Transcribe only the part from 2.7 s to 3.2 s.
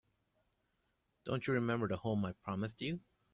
you?